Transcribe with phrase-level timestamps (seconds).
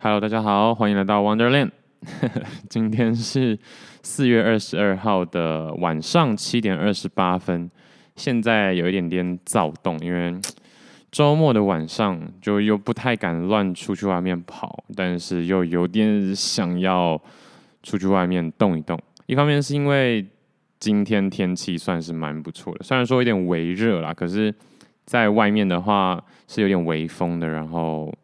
[0.00, 1.72] Hello，大家好，欢迎来到 Wonderland。
[2.70, 3.58] 今天是
[4.00, 7.68] 四月二十二号的晚上七点二十八分，
[8.14, 10.32] 现在有一点点躁动，因为
[11.10, 17.20] 周末的晚上就又不太敢乱出去外面跑，但是又有点想要
[17.82, 18.96] 出去外面动一动。
[19.26, 20.24] 一方面是因为
[20.78, 24.54] 今天天气算是蛮不错的，虽然说有点微热啦，可是
[25.04, 28.14] 在外面的话是有点微风的，然后。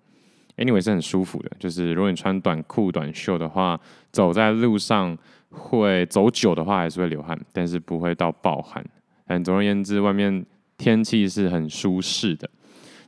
[0.57, 3.81] Anyway 是很舒服的，就是如果你穿短裤短袖的话，
[4.13, 5.19] 走在路上
[5.51, 8.85] 会走久的话还是会流汗，但是不会到爆汗。
[9.27, 10.47] 但总而言之，外面
[10.79, 12.49] 天气是很舒适的。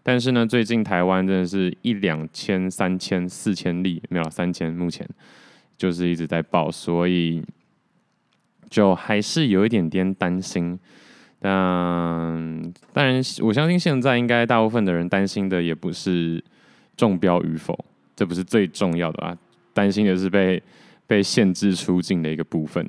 [0.02, 5.08] 但是呢，最近台湾真的是一两千、三千、四千例，没有三千，目前
[5.78, 7.44] 就是一直在爆，所以
[8.68, 10.76] 就还是有一点点担心。
[11.38, 11.52] 但
[12.92, 16.42] 当然，我相信现在应该大部分的人担心的也不是。
[16.96, 17.78] 中标与否，
[18.14, 19.36] 这不是最重要的啊。
[19.74, 20.62] 担心的是被
[21.06, 22.82] 被限制出境的一个部分，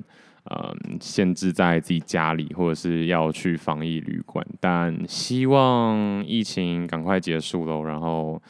[0.46, 4.46] 嗯，限制在自己家里，或者是要去防疫旅馆。
[4.62, 8.42] 但希望疫情赶快结束喽，然后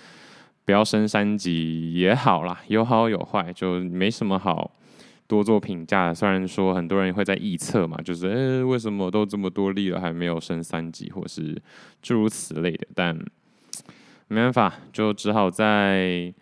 [0.64, 4.72] 不要升三级也好啦，有好有坏，就没什么好
[5.28, 6.14] 多做评价。
[6.14, 11.60] 虽然说很多人会在臆测嘛，就是诶、为什么都这么多例了，还没有升三级，或是
[12.04, 13.20] 诸如此类的，但。
[14.28, 16.34] 没办法，就只好在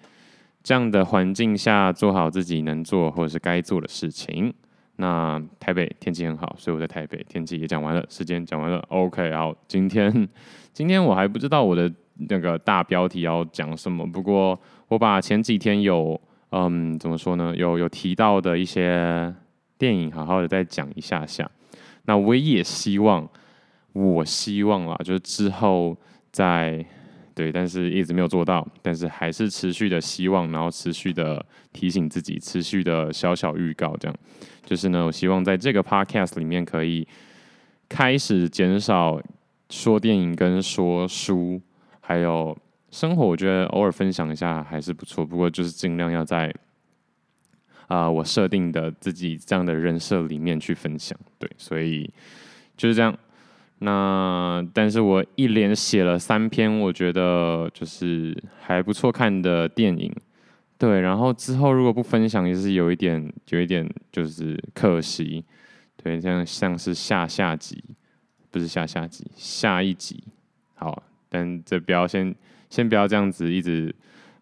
[0.63, 4.51] 这样的环境下做好自己能做或者是该做的事情。
[4.95, 8.83] 那台北天气很好，所以我在台北天气也讲完了，时间讲完了。
[8.89, 10.27] OK，好，今天
[10.73, 11.91] 今天我还不知道我的
[12.29, 16.19] 那个大标题要讲什么，不过我把前几天有
[16.49, 19.31] 嗯怎么说呢，有有提到的一些
[19.77, 21.47] 电影，好好的再讲一下下。
[22.05, 23.29] 那我也希望，
[23.93, 25.95] 我希望啦，就是之后
[26.31, 26.83] 在。
[27.35, 34.17] 对，但是一直没有做到，但是还是持续的希望，然后持续的提醒自己，持续的小小预告，这样
[34.63, 37.05] 就是呢，我希望在这个 podcast 里面可以
[37.89, 39.21] 开始减少
[39.69, 41.61] 说电影跟说书，
[41.99, 42.57] 还有
[42.89, 46.49] 生活，我觉得偶尔分享一下还是不错，不过就是尽量要在
[47.87, 52.09] 啊、我设定的自己这样的人设里面去分享，对，所以
[52.77, 53.13] 就是这样。
[53.79, 60.09] 那但是我一连写了三篇，我觉得就是还不错看的电影，
[60.77, 61.01] 对。
[61.01, 65.43] 然后之后如果不分享，也是有一点，有一点就是可惜，
[66.01, 66.19] 对。
[66.21, 67.83] 像像是下下集，
[68.49, 70.23] 不是下下集，下一集。
[70.75, 72.33] 好，但这不要先
[72.69, 73.93] 先不要这样子一直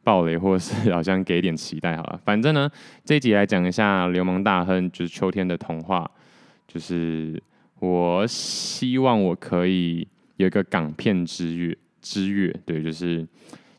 [0.04, 2.22] 爆雷，或是好像给点期待好了。
[2.24, 2.70] 反正呢，
[3.04, 6.10] 这一集来讲一下《流氓大亨》，就是秋天的童话，
[6.68, 7.42] 就是。
[7.84, 10.08] 我希望我可以
[10.38, 13.28] 有一个港片之月之月，对，就是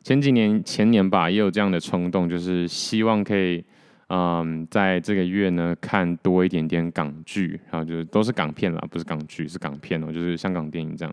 [0.03, 3.65] 前几年前年吧，也有这样的冲动，就是希望可以，
[4.09, 11.11] 嗯，在这个月呢看多一点点港剧，然后就是都是港片啦，不是港剧，是港片哦，就是香港电影这样。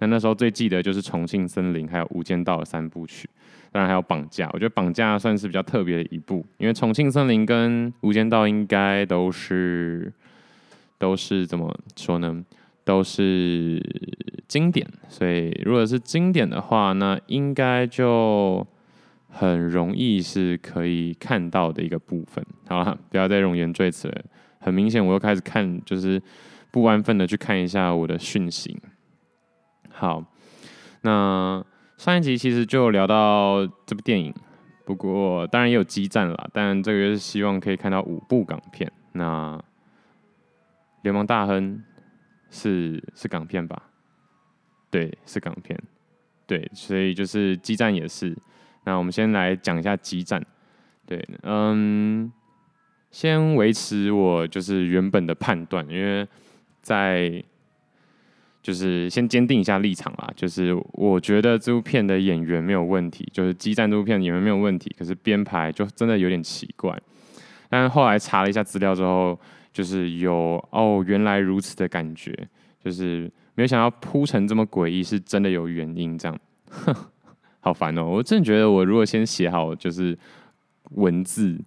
[0.00, 3.26] 那那时候最记得就是《重庆森林》还有《无间道》三部曲，
[3.72, 10.12] 当然还有《绑架》，我觉得《绑架》算是比较特别的一部，因为《重庆森林》跟《无间道》应该都是。
[10.98, 12.44] 都是怎么说呢？
[12.84, 13.82] 都是
[14.46, 18.66] 经典，所以如果是经典的话，那应该就
[19.30, 22.44] 很容易是可以看到的一个部分。
[22.68, 24.22] 好了，不要再冗言赘词了。
[24.60, 26.20] 很明显，我又开始看，就是
[26.70, 28.78] 不安分的去看一下我的讯息。
[29.90, 30.22] 好，
[31.00, 31.64] 那
[31.96, 34.34] 上一集其实就聊到这部电影，
[34.84, 38.92] 不过当然也有激战了，但这个月是希望可以看到五部港片。
[39.12, 39.58] 那
[41.04, 41.80] 流氓大亨
[42.50, 43.90] 是是港片吧？
[44.90, 45.78] 对，是港片。
[46.46, 48.34] 对，所以就是激战也是。
[48.84, 50.42] 那我们先来讲一下激战。
[51.06, 52.32] 对，嗯，
[53.10, 56.26] 先维持我就是原本的判断，因为
[56.80, 57.44] 在
[58.62, 60.32] 就是先坚定一下立场啦。
[60.34, 66.98] 就是我觉得这部片的演员没有问题，就是激战这部片演员没有问题，可是编排就真的有点奇怪。
[67.68, 69.38] 但后来查了一下资料之后。
[69.74, 72.32] 就是有哦，原来如此的感觉，
[72.82, 76.38] 就是没有想到铺成这么诡异，是真的有原因这样，
[76.70, 76.94] 哼，
[77.58, 78.04] 好烦哦！
[78.04, 80.16] 我真的觉得，我如果先写好就是
[80.92, 81.58] 文字，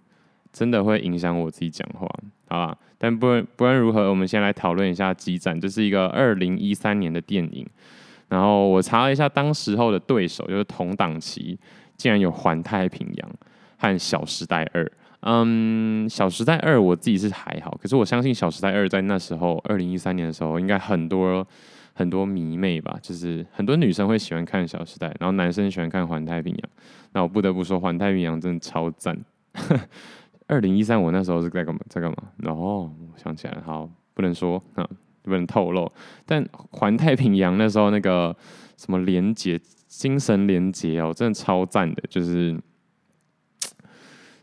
[0.50, 2.08] 真的会影响我自己讲话，
[2.48, 2.78] 好吧？
[2.96, 7.64] 但不论不论如何，我们先来讨论一下《激战》，这是一个二零一三年的电影。
[8.28, 11.58] 然后我查了一下，当时候的对手就是同档期，
[11.96, 13.30] 竟然有《环太平洋》
[13.76, 14.84] 和《小时代二》。
[15.20, 21.46] 嗯，《小时代二》我自己是还好，可是我相信《小时代二》在那时候，二零一三年的时候，应该很多
[21.92, 26.60] 很多迷妹吧，就是很多女生会喜欢看《小时代》，然后男生喜欢看《环太平洋》。
[27.12, 29.18] 那我不得不说，《环太平洋》真的超赞。
[30.46, 31.80] 二零一三，我那时候是在干嘛？
[31.88, 32.16] 在干嘛？
[32.36, 34.88] 然后我想起来了，好，不能说啊，
[35.22, 35.90] 不能透露。
[36.24, 38.34] 但《环太平洋》那时候那个
[38.76, 42.02] 什么连接，精神连接哦，真的超赞的。
[42.08, 42.58] 就是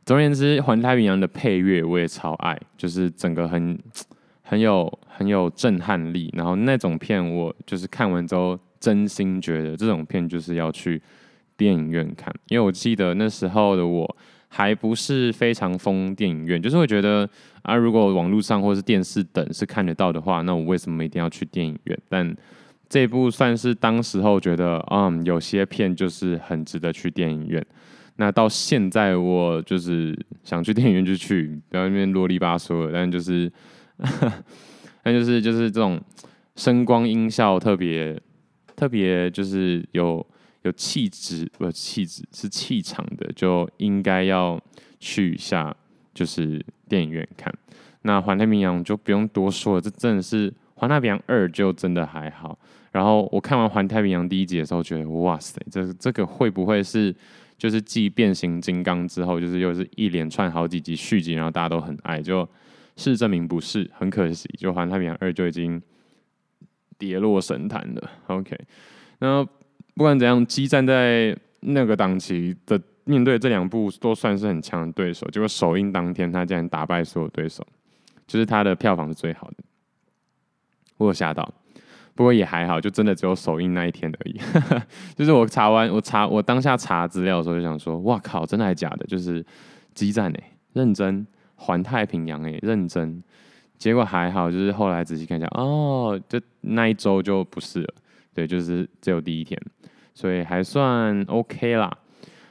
[0.05, 3.77] 总而言之，《环太平洋》的配乐我也超爱，就是整个很
[4.43, 4.99] 很有。
[5.17, 11.01] 很有震撼力，然后那种片我就是看完之后，真心觉得这种片就是要去
[11.55, 14.17] 电影院看，因为我记得那时候的我
[14.49, 17.25] 还不是非常疯电影院，就是会觉得
[17.61, 21.97] 啊，如果网络上或是电视等是看得到的话，那我为什么一定要去电影院？
[22.09, 22.35] 但
[22.89, 27.65] 这部算是当时候觉得，嗯，有些片就是很值得去电影院。
[28.17, 33.51] 那到现在我就是想去电影院就去，不要那边啰里吧嗦的，但就是。
[35.01, 36.01] 但就是就是这种
[36.55, 38.19] 声光音效特别
[38.75, 40.25] 特别就是有
[40.63, 44.59] 有气质，不是气质是气场的，就应该要
[44.99, 45.73] 去一下
[46.13, 46.59] 就是
[46.89, 47.53] 电影院看。
[48.01, 52.57] 那环太平洋就不用多说了，这真的是环太平洋二就真的还好。
[52.91, 57.15] 然后我看完环太平洋第一集的时候，觉得哇塞，这这个会不会是
[57.57, 62.47] 就是继变形金刚之后，就是又是一连串好几集续集，然后大家都很爱就。
[62.97, 65.81] 事实证明不是，很可惜，就《环太平洋二》就已经
[66.97, 68.11] 跌落神坛了。
[68.27, 68.57] OK，
[69.19, 77.67] 那不管怎样，激战在那个档期的面对这两部都算是很强的对手，结果首映当天他竟然打败所有对手，
[78.25, 79.57] 就是他的票房是最好的。
[80.95, 81.53] 我有吓到，
[82.15, 84.39] 不过也还好，就真的只有首映那一天而已。
[85.15, 89.05] 就是我查完，我查我当下查资料的时候就想说，哇靠，真的还假的？
[89.05, 89.45] 就是
[89.93, 91.27] 激战哎、欸，认真。
[91.57, 93.23] 环太平洋诶、欸，认真，
[93.77, 97.93] 结果还好，就是后来仔细看一下，哦，就那一周就不是了，
[98.33, 99.57] 对，就是只有第一天，
[100.13, 101.89] 所以还算 OK 啦。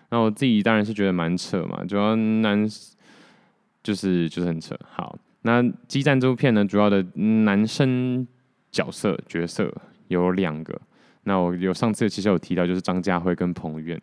[0.09, 2.67] 那我自己当然是觉得蛮扯嘛，主要男
[3.83, 4.75] 就是就是很扯。
[4.91, 8.27] 好，那激战这部片呢，主要的男生
[8.75, 9.73] 角色角色
[10.09, 10.77] 有两个，
[11.23, 14.01] 那我有上次其实有提到，就是张家辉跟彭于晏。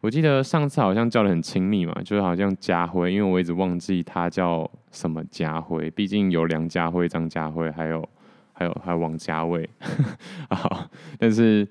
[0.00, 8.08] 我记得上次好像叫得很亲密嘛，就是好像家辉，因为我一直忘记他叫什么家辉，毕竟有梁家辉、张家辉，还有
[8.52, 9.68] 还有还有王家卫
[10.50, 10.90] 啊。
[11.16, 11.66] 但是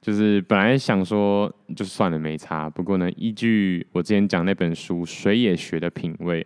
[0.00, 6.42] 就是本来想说就算了没差，不过呢，依据我之前讲那本书《水也学的品味》，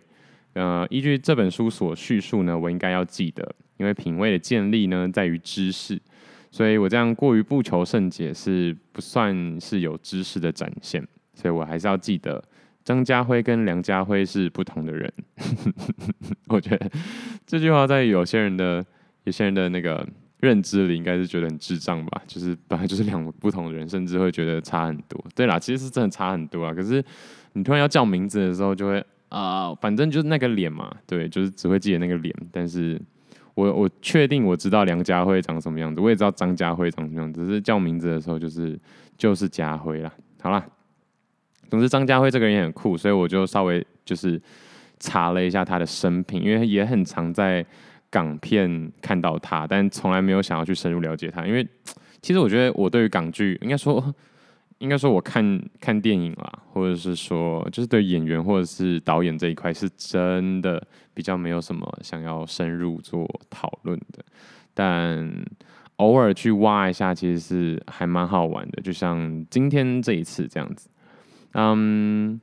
[0.53, 5.99] 呃，依据这本书所叙述呢，我应该要记得，因为品味的建立呢，在于知识。
[6.53, 11.01] 所以我这样过于不求甚解是不算是有知识的展现，
[11.33, 12.43] 所以我还是要记得
[12.83, 15.13] 张家辉跟梁家辉是不同的人。
[16.49, 16.91] 我觉得
[17.47, 18.85] 这句话在有些人的
[19.23, 20.05] 有些人的那个
[20.41, 22.21] 认知里，应该是觉得很智障吧？
[22.27, 25.23] 就是本来就是两个不同的人，甚至会觉得差很多。
[25.33, 26.73] 对啦，其实是真的差很多啊。
[26.73, 27.01] 可是
[27.53, 29.01] 你突然要叫名字的时候，就会
[29.31, 33.01] 啊、反正就是那个脸嘛，对，就是只会记得那个脸，但是。
[33.53, 38.79] 我我确定我知道梁家辉长什么样子，我也知道张家辉长什么样子，只是叫名字的时候就是
[39.17, 40.11] 就是家辉啦。
[40.41, 40.65] 好啦，
[41.69, 44.41] 总之张家辉这个人也很酷，所以我就稍微就是
[44.99, 47.63] 查了一下他的生平，因为也很常在
[48.09, 51.67] 港片看到他，但从来没有想要去深入了解他，因为
[52.21, 54.01] 其实我觉得我对于港剧应该说。
[54.81, 60.81] 应该说，我看看电影啦，或者是说，就是对演员或者是导演这一块，是真的
[61.13, 64.25] 比较没有什么想要深入做讨论的。
[64.73, 65.31] 但
[65.97, 68.81] 偶尔去挖一下，其实是还蛮好玩的。
[68.81, 70.89] 就像今天这一次这样子，
[71.53, 72.41] 嗯，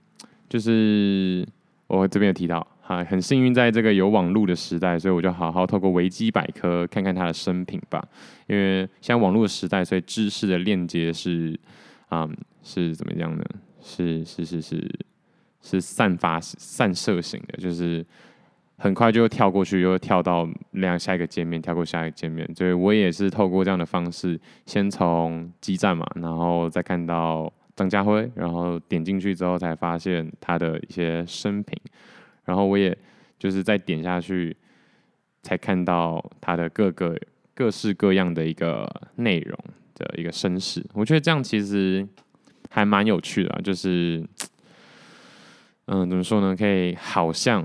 [0.49, 1.45] 就是
[1.89, 8.01] 我这边有提到，哈，很幸运在这个有网络的时代，所以我就好好透过维基百科看看他的生平吧。
[8.47, 11.59] 因为像网络时代，所以知识的链接是。
[12.09, 12.29] 啊、
[12.63, 13.45] 是怎么样呢？
[13.81, 15.01] 是是是是
[15.61, 18.05] 是散发散射型的，就是
[18.77, 22.49] 很快就跳过去，又跳到另下一个界面，跳过下一个界面。
[22.55, 31.79] 所以我也是透过这样的方式，先从基站嘛，然后再看到张家辉，然后点进去之后才发现他的一些生平，
[32.45, 32.97] 然后我也
[33.39, 34.57] 就是再点下去，
[35.43, 37.17] 才看到他的各个
[37.55, 39.59] 各式各样的一个内容。
[40.05, 42.07] 的一个身世，我觉得这样其实
[42.71, 44.25] 还蛮有趣的啊，就是，
[45.87, 46.55] 嗯，怎么说呢？
[46.57, 47.65] 可以好像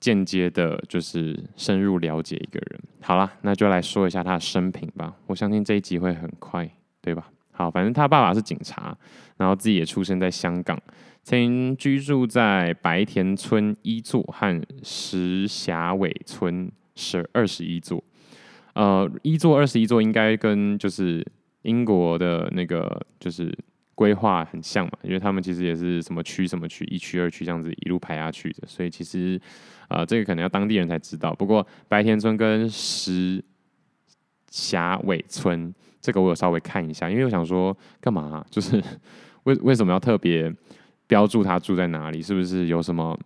[0.00, 2.80] 间接的，就是深入了解一个人。
[3.00, 5.14] 好了，那就来说一下他的生平吧。
[5.26, 6.68] 我相信这一集会很快，
[7.00, 7.30] 对吧？
[7.52, 8.96] 好，反正他爸爸是警察，
[9.36, 10.80] 然后自己也出生在香港，
[11.24, 18.02] 曾居住在白田村一座和石峡尾村十二十一座。
[18.74, 21.26] 呃，一座二十一座应该跟就是
[21.62, 23.56] 英国的那个就是
[23.94, 29.40] 规划很像嘛，因为他们其实也是什么区什么区，一区二区这样子一路排下去的，所以其实
[29.88, 31.34] 呃这个可能要当地人才知道。
[31.34, 33.44] 不过白田村跟石
[34.50, 38.82] 峡尾村这个我有稍微看一下，因为我想说干嘛，就是
[39.44, 40.54] 为为什么要特别
[41.06, 43.18] 标注他住在哪里，是不是有什么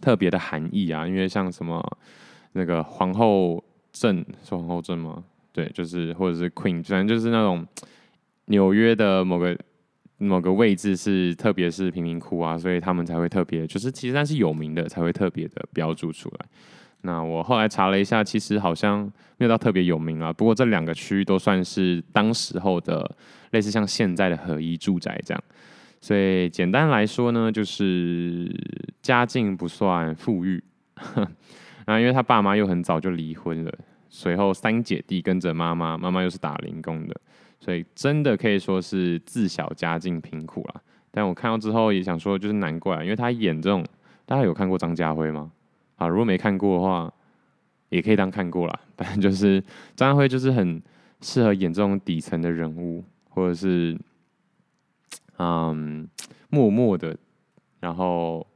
[0.00, 1.06] 特别的含义啊？
[1.06, 1.82] 因为像什么
[2.52, 3.62] 那个皇后。
[3.98, 5.24] 镇是皇后镇吗？
[5.56, 7.66] 对，就是或者是 Queen，反正就是那种
[8.48, 9.58] 纽约的某个
[10.18, 16.46] 某个位置是，特别是贫民窟啊，所以他们才会特别，就是其实那是有名的，才会特别的标注出来。
[17.00, 20.30] 那我后来查了一下，其实好像没有到特别有名啊。
[20.30, 23.10] 不过这两个区域都算是当时候的
[23.52, 25.42] 类似像现在的合一住宅这样。
[26.02, 28.54] 所以简单来说呢，就是
[29.00, 30.62] 家境不算富裕。
[31.86, 33.72] 那因为他爸妈又很早就离婚了，
[34.08, 37.20] 随后三姐弟跟着妈妈，妈妈又是打零工的，
[37.60, 40.82] 所以真的可以说是自小家境贫苦了。
[41.10, 43.84] 但我看到之后也想说，就是难怪，因为他演这种，
[44.24, 45.50] 大家有看过张家辉吗？
[45.96, 47.12] 啊，如果没看过的话，
[47.88, 48.80] 也可以当看过啦。
[48.96, 49.60] 反正就是
[49.94, 50.82] 张家辉就是很
[51.20, 53.98] 适合演这种底层的人物，或者是
[55.38, 56.08] 嗯
[56.50, 57.16] 默默的，
[57.80, 58.46] 然后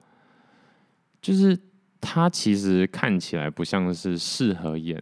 [1.21, 1.59] 就是。
[2.03, 4.99] 他其实看起来不像是适合演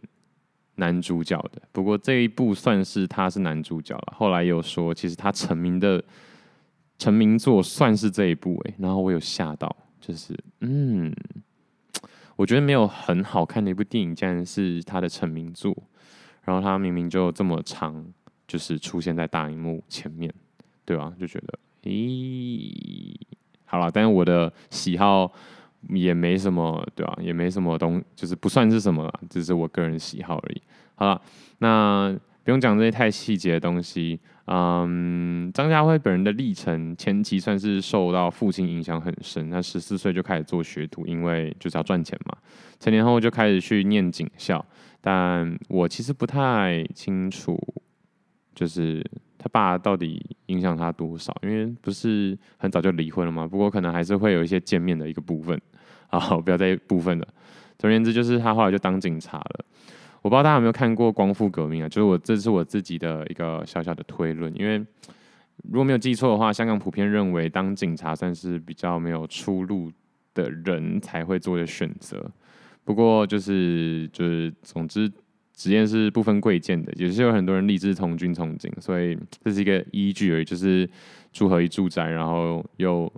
[0.78, 4.14] 男主角的，不过这一部算是他是男主角了。
[4.16, 6.02] 后来有说，其实他成名的
[6.99, 11.12] 成名作算是这一部诶，然后我有吓到，就是嗯，
[12.37, 15.76] 我觉得没有很好看的一部电影，竟然是他的成名作。
[16.44, 18.06] 然后他明明就这么长，
[18.47, 20.32] 就是出现在大荧幕前面，
[20.85, 21.12] 对吧？
[21.18, 23.14] 就觉得咦，
[23.64, 25.32] 好了，但是我的喜好。
[25.90, 27.23] 也没什么，对吧、啊？
[27.23, 30.62] 也没什么东，就是不算是什么，只是我个人喜好而已。
[30.94, 31.20] 好了，
[31.58, 34.18] 那不用讲这些太细节的东西。
[34.50, 39.50] 嗯，张家辉本人的历程，前期算是受到父亲影响很深。
[39.50, 42.35] 他十四岁就开始做学徒，因为就是要赚钱嘛。
[42.80, 44.64] 成年后就开始去念警校，
[45.02, 47.62] 但我其实不太清楚，
[48.59, 49.05] 就是。
[49.41, 51.33] 他爸到底影响他多少？
[51.45, 53.47] 因为不是很早就离婚了吗？
[53.47, 55.57] 不过可能还是会有一些见面的一个部分。
[56.09, 57.29] 好，不要再部分了。
[57.79, 59.65] 总而言之，就是他后来就当警察了。
[60.23, 61.88] 我不知道大家有没有看过《光复革命》啊？
[61.88, 64.53] 就是我这是我自己的一个小小的推论。
[64.59, 64.85] 因为
[65.62, 69.88] 如果没有记错的话，香港普遍认为当警察算是比较没有出路
[70.35, 72.29] 的人才会做的选择。
[72.83, 75.09] 不过就是就是总之。
[75.59, 80.45] 实验是不分贵贱的，也是有很多人立志从军从警，所以这是一个依据而已。
[80.45, 80.88] 就是
[81.33, 83.12] 住合一住宅，然后又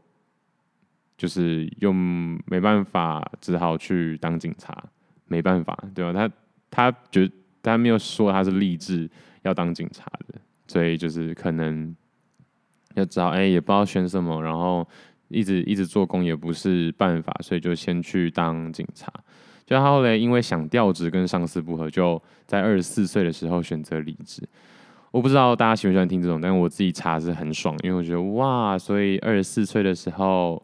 [1.19, 4.83] 就是又没办法，只好去当警察，
[5.27, 6.15] 没办法，对吧？
[6.15, 7.31] 他他觉
[7.63, 9.07] 他没有说他是立志
[9.43, 11.95] 要当警察的，所以就是可能
[12.95, 14.89] 要知道，哎，也不知道选什么，然后
[15.29, 19.13] 一直一直做工也不是办法，所以就先去当警察。
[19.71, 24.43] 就他后来因为想调职跟上司不合，就在二十四岁的时候选择离职。
[25.13, 30.61] 我不知道大家喜不喜欢听这种，但我自己查是很爽，因为我觉得哇，所以二十四岁的时候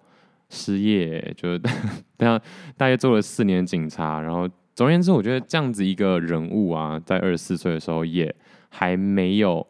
[0.51, 1.57] 失业，就
[2.19, 2.41] 大
[2.77, 4.21] 大约做了四年警察。
[4.21, 8.35] 然后总而言之，我觉得这样子一个人物啊，在二十四岁的时候也
[8.71, 9.65] 还没有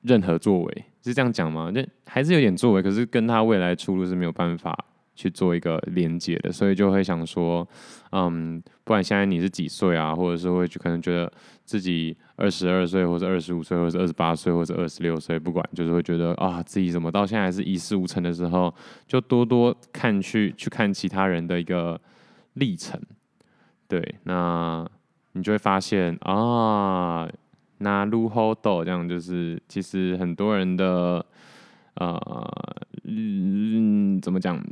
[0.00, 1.70] 任何作为，是这样讲吗？
[1.74, 4.74] 那还是有点作为，可是跟他未来出路是没有办法。
[5.16, 7.66] 去做一个连接的，所以就会想说，
[8.12, 11.32] 嗯，不管现在你是几岁啊，或者是会去可能觉得
[11.64, 18.72] 自己二十二岁，或者二十五岁，或者二十八岁，或者二十六岁，不管，就是会觉得啊，自己怎么到现在还是一事无成的时候，
[19.08, 21.98] 就多多看去去看其他人的一个
[22.52, 23.00] 历程，
[23.88, 24.86] 对，那
[25.32, 27.26] 你就会发现啊，
[27.78, 31.24] 那如何都这样，就是其实很多人的
[31.94, 32.20] 呃，
[33.04, 34.62] 嗯，怎么讲？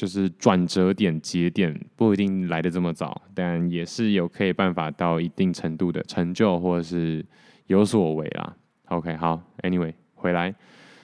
[0.00, 7.22] 就是转折点、节点不一定来得这么早，但也是有可以办法到一定程度的成就，或者是
[7.66, 8.56] 有所为啦。
[8.86, 10.54] OK，好，Anyway，回来，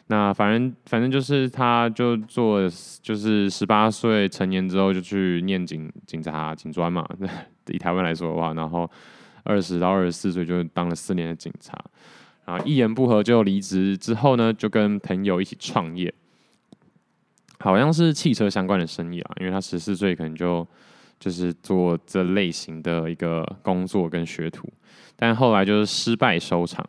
[0.06, 2.62] 那反正反正就是他就做，
[3.02, 7.06] 就是十八岁成年之后就去念警警察警专嘛，
[7.66, 8.90] 以台湾来说的话，然后
[9.42, 11.78] 二十到二十四岁就当了四年的警察，
[12.46, 16.14] 然后一言不合就离职，之后呢就跟朋友一起创业。
[17.58, 20.66] 好像是汽车相关的生意啊，因为他十四岁可能就
[21.18, 24.68] 就是做这类型的一个工作跟学徒，
[25.16, 26.86] 但后来就是失败收场，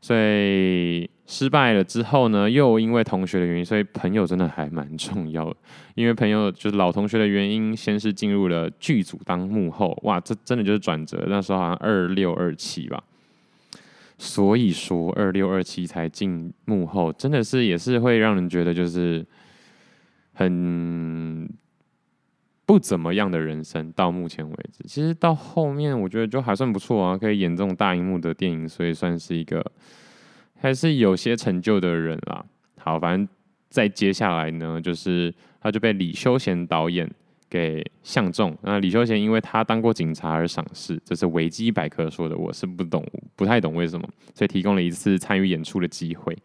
[0.00, 5.56] 所以失败了之后呢，又因为同学的原因，所以朋友真的还蛮重要的。
[5.94, 11.24] 因为朋友就是老同学的原因，先是进入了剧组当幕后，哇，这真的就是转折。
[11.28, 13.02] 那时候好像二六二七吧，
[14.18, 19.24] 所以说二六二七才进幕后，真的是也是会让人觉得就是
[20.32, 21.48] 很
[22.64, 23.90] 不怎么样的人生。
[23.92, 29.64] 到目前为止，其实到后面我觉得就还算不错啊，可以演这种大荧幕的电影，所以算是一个。
[30.60, 32.44] 还是有些成就的人啦。
[32.78, 33.28] 好，反正
[33.68, 37.10] 再接下来呢，就是他就被李修贤导演
[37.50, 38.56] 给相中。
[38.62, 46.38] 那李修贤因为他当过警察而赏识，这是维基百科说的，我是不懂，不太懂为什么，所以提供了一次参与演出的机会。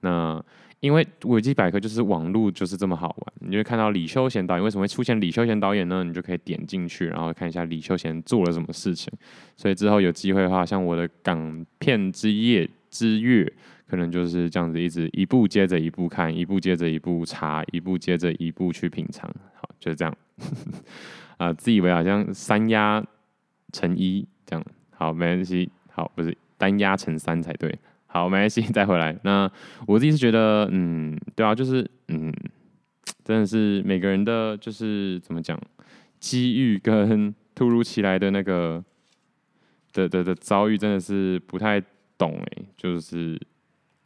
[0.00, 0.44] 那
[0.82, 6.04] 因为维基百科就是网络就是这么好玩，你就会看到李修贤导演为什么会出现李修贤导演呢？
[6.04, 9.10] 你就可以点进去，然后看一下李修贤做了什么事情。
[9.56, 12.68] 所以之后有机会的话，像我的港片之夜。
[12.92, 13.50] 之月
[13.86, 19.26] 可能就是这样子，一直一部接着一部看，一部接着一部查，一部接着一部去品尝。
[19.54, 20.14] 好，就是这样。
[21.38, 23.02] 啊、自以为好像三压
[23.72, 25.70] 成一这样，好，没关系。
[25.90, 27.74] 好，不是单压成三才对。
[28.12, 29.18] 好，没关系， 再回来。
[29.24, 29.50] 那
[29.86, 32.32] 我自己是觉得，嗯，对啊，就是嗯，
[33.24, 35.58] 真的是每个人的就是怎么讲，
[36.20, 38.84] 机遇跟突如其来的那个
[39.92, 41.82] 的的的遭遇，真的是不太。
[42.18, 43.40] 懂哎，就是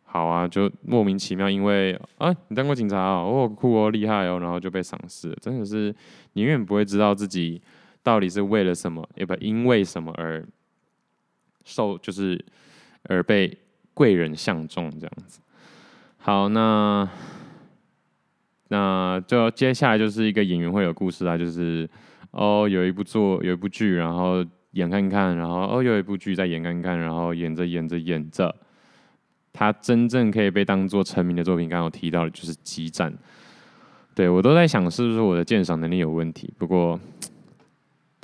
[0.05, 5.95] 好啊，就莫名其妙，因为啊，你当过警察哦，哦酷哦，厉害哦，然后就被赏识，真的是
[6.33, 7.61] 你永远不会知道自己
[8.03, 10.43] 到底是为了什么，也不因为什么而
[11.67, 12.43] 受，就是
[13.03, 13.55] 而被
[13.97, 15.41] 贵人相中这样子。
[16.19, 17.09] 好，那
[18.69, 21.89] 那就接下来就是一个演员会有故事啊，就是
[22.31, 24.45] 哦，有一部作，有一部剧，然后。
[24.73, 28.55] 演看看，然后哦，有一部剧在演看看，然后演着演着演着，
[29.51, 33.11] 他真正可以被当做成名的作品，刚刚有提到的就是《激战》。
[34.15, 36.53] 对，我都在想是不是我的鉴赏能力有问题。
[36.59, 37.01] 不过，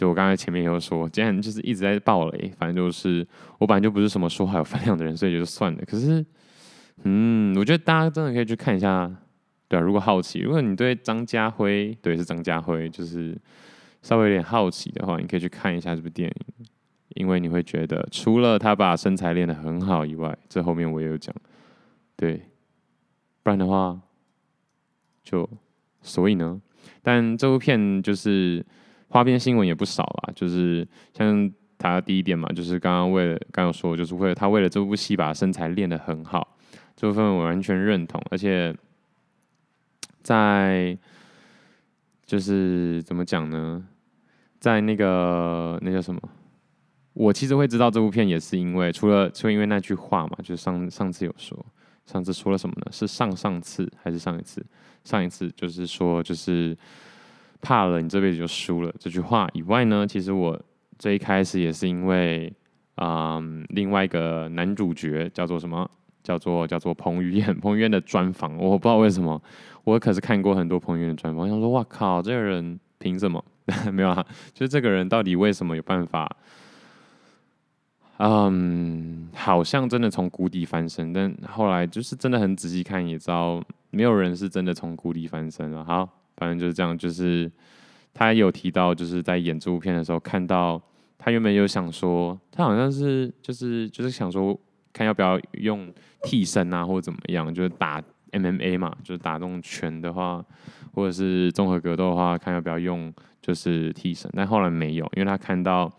[0.02, 3.24] 就我刚才前面也有说，既然就是一直在爆雷，反正就是
[3.58, 5.82] 我本来就不是什么说话有分量的人，所以就算了。
[5.86, 6.26] 可是，
[7.04, 9.08] 嗯，我觉得大家真的可以去看一下，
[9.68, 13.38] 对啊，如果好奇，如果你对张家辉，对，是张家辉，就是。
[14.04, 16.66] 稍微有点好奇的话，你可以去看一下这部电影，
[17.10, 21.32] 因为你会觉得除了他把身材练得很好以外，这后面我也有讲，
[22.16, 22.42] 对，
[23.44, 23.96] 不然的话，
[25.22, 25.48] 就
[26.00, 26.60] 所以呢，
[27.00, 28.66] 但这部片就是
[29.12, 36.56] 花边新闻也不少啦，就是像他第一点嘛，就是刚刚为了刚刚说，就是为了他为了这部戏把身材练得很好，
[36.96, 38.74] 这部分我完全认同，而且
[40.22, 40.96] 在
[42.24, 43.86] 就是怎么讲呢？
[44.58, 46.18] 在那个那叫什么？
[47.12, 51.62] 我其实会知道这部片，也是因为除了就因为那句话嘛，就是上上次有说，
[52.06, 52.86] 上次说了什么呢？
[52.90, 54.64] 是上上次还是上一次？
[55.04, 56.74] 上一次就是说，就是
[57.62, 60.60] 怕了你这辈子就输了这句话以外呢，其实我
[60.98, 62.52] 最一开始也是因为，
[62.96, 65.88] 嗯，另外一个男主角叫做什么？
[66.22, 69.42] 叫做叫做彭于晏， 彭于晏的专访，我不知道为什么，
[69.82, 73.44] 我可是看过很多彭于晏的专访，我想说，哇靠，这个人凭什么？
[73.92, 76.36] 没有啊，就是这个人到底为什么有办法？
[78.18, 85.84] 嗯，好像真的从谷底翻身，但后来就是真的很仔细看也知道，没有人是真的从谷底翻身了。
[85.84, 86.08] 好，
[86.42, 87.50] 反正就是这样，就是
[88.12, 90.82] 他有提到，就是在演这部片的时候，看到
[91.16, 94.58] 他原本有想说，他好像是就是就是想说，
[94.92, 95.92] 看要不要用
[96.24, 98.02] 替身啊，或者怎么样，就是打
[98.32, 100.44] MMA 嘛，就是打这种拳的话，
[100.92, 103.12] 或者是综合格斗的话，看要不要用。
[103.44, 105.90] 就是替身，但后来没有，因为他看到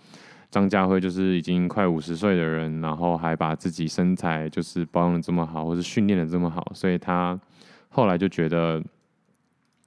[0.49, 7.37] 张家辉就是已经快五十岁的人，然后还把自己身材就是保养的这么好，或是训练的这么好，所以他
[7.89, 8.81] 后来就觉得，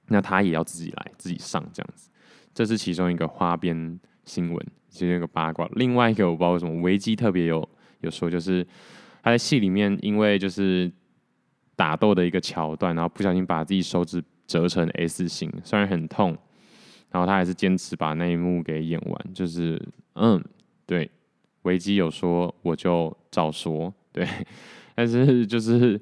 [0.07, 2.09] 那他也要自己来，自己上这样子。
[2.53, 5.69] 这是其中一个花边新闻，其中一个八卦。
[5.73, 7.67] 另外一个我不知道为什么，维基特别有
[8.01, 8.65] 有说，就是
[9.21, 10.91] 他在戏里面因为就是
[11.75, 16.37] 打斗的一个桥段，然后不小心把自己手指折成 S 型，虽然很痛。
[17.09, 19.81] 然后他还是坚持把那一幕给演完，就是
[20.15, 20.43] 嗯，
[20.85, 21.09] 对，
[21.61, 24.27] 维基有说我就照说，对，
[24.93, 25.99] 但是就是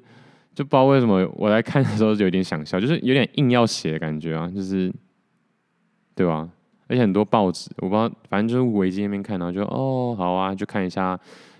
[0.56, 4.92] 就不知道为什么我在看的时候就有点想笑，就是有点硬要写的感觉啊，就是
[6.16, 6.50] 对吧？
[6.88, 11.16] 而且很多报纸我不知道，反正就是维基那边看到就哦好啊，就看一下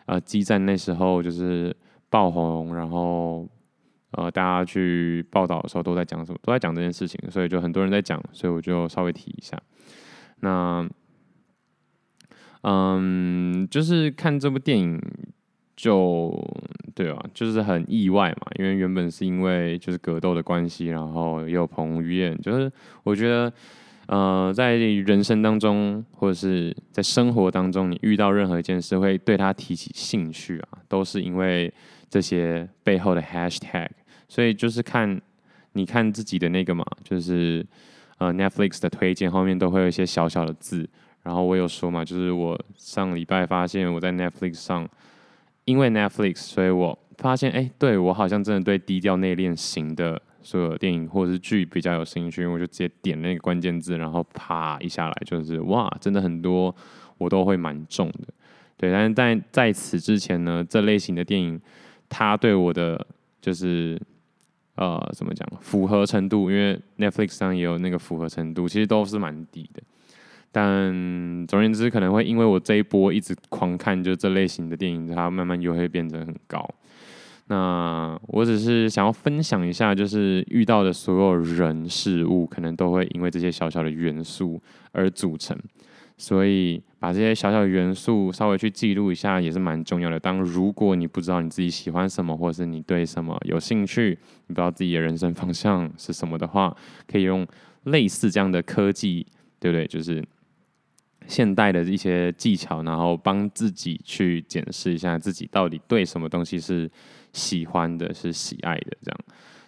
[0.06, 1.76] 呃，激战那时候就是
[2.10, 3.46] 爆红，然后。
[4.12, 6.38] 呃，大家去报道的时候都在讲什么？
[6.40, 9.60] 都在讲这件事情，所以就很多人在讲，所以我就稍微提一下。
[10.40, 10.88] 那，
[12.62, 14.98] 嗯，就是看这部电影，
[15.76, 16.34] 就
[16.94, 22.72] 对啊，就是很意外嘛，因为原本是因为就是格斗的关系，然后也有彭于晏，就是
[23.04, 23.52] 我觉得，
[24.06, 31.70] 呃，在人生当中或者是在生活当中，你遇到任何一件事会对他提起兴趣啊，都是因为
[32.08, 33.88] 这些背后的 hashtag，
[34.28, 35.20] 所以就是看
[35.74, 37.62] 你看自己的那个嘛，就是
[38.16, 40.88] 呃 Netflix 的推荐后面都会有一些小小的字，
[41.22, 44.88] 然后我有说嘛，就是我上礼拜发现我在 Netflix 上。
[45.66, 56.74] 因为 Netflix，所以我发现，哎，对，我好像真的对低调内敛型的所有电影或者是剧比较有兴趣，我就直接点那个关键字，然后啪一下来就是哇，真的很多
[57.18, 58.28] 我都会蛮中的，
[58.76, 58.92] 对。
[58.92, 61.60] 但是在在此之前呢，这类型的电影，
[62.08, 63.04] 它对我的
[63.40, 64.00] 就是
[64.76, 69.82] 呃怎么讲，符合程度，因为 Netflix 上也有那个符合程度，其实都是蛮低的。
[70.52, 76.66] 但总而言之，可能会因为我这一波一直狂看，就这类型的电影，它慢慢就会变得很高。
[77.48, 84.60] 那我只是想要分享一下，就是遇到的所有人事物，可能都会因为这些小小的元素
[84.92, 85.56] 而组成。
[86.18, 90.18] 所以把这些小小的元素稍微去记录一下，也是蛮重要的。
[90.18, 96.74] 当如果你不知道你自己喜欢什么，或者是你对什么有兴趣，你不知道自己的人生方向是什么的话，
[97.06, 97.46] 可以用
[97.84, 99.26] 类似这样的科技，
[99.60, 99.86] 对不对？
[99.86, 100.24] 就是。
[101.26, 106.90] 现代的一些技巧，然后帮自己去检视一下自己到底对什么东西是
[107.32, 109.18] 喜欢的，是喜爱的，这样。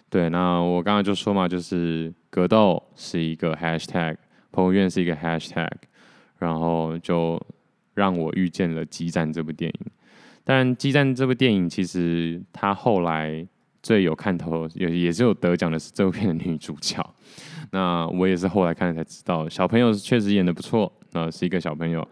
[0.09, 4.17] 对，那我刚刚就说嘛，就是格斗是一个 hashtag，
[4.51, 5.69] 彭于晏是一个 hashtag，
[6.39, 7.39] 然后就
[7.93, 9.91] 让我遇见了《激战》这部电影。
[10.43, 13.45] 当然，《激战》这部电影其实它后来
[13.83, 17.07] 最有看头，也也是有得奖的是这部片的女主角。
[17.69, 20.91] 那我也是后来看了才知道，小朋友确实演的不错。
[21.13, 22.07] 呃，是一个小朋友，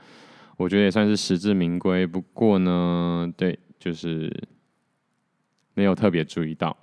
[0.58, 2.06] 我觉得也算是实至名归。
[2.06, 4.32] 不过呢，对，就是
[5.74, 6.76] 没有特别注意到，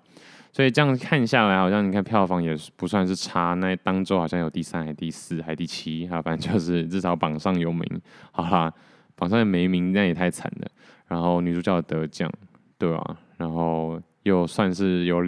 [0.53, 3.55] 所以这样看下来，好像你看票房也不算是差。
[3.55, 7.85] 那当周好像有第三、还第四、还第七，哈，反正就是至少榜上有名。
[8.31, 8.73] 好啦，
[9.17, 10.69] 榜上没名那也太惨了。
[11.09, 12.31] 然后女主角得奖，
[12.79, 13.19] 对吧、啊？
[13.37, 15.23] 然后又算是有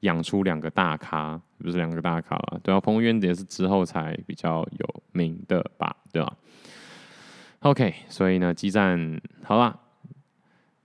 [0.00, 1.40] 养出两个大咖。
[1.58, 6.32] 不是两个大咖了，对啊，彭于晏也是之后才比较有名的吧，对吧
[7.60, 9.76] ？OK，所以呢，激战好啦，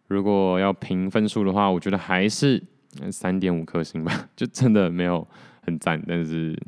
[0.08, 2.62] 如果要评分数的话，我觉得还是
[3.12, 5.28] 三点五颗星吧， 就真的没有
[5.62, 6.60] 很赞，但是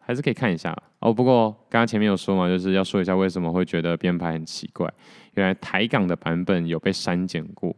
[0.00, 1.12] 还是可以看一下哦。
[1.14, 4.92] 不过刚刚前面有说嘛，就是要说一下为什么会觉得编排很奇怪，
[5.34, 7.74] 原来台港的版本有被删减过，